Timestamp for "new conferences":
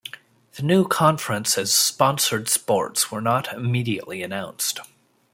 0.63-1.71